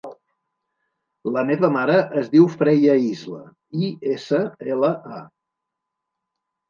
La 1.35 1.43
meva 1.49 1.69
mare 1.75 1.99
es 2.23 2.31
diu 2.33 2.49
Freya 2.53 2.95
Isla: 3.09 3.43
i, 3.83 3.93
essa, 4.17 4.43
ela, 4.77 4.91
a. 5.21 5.23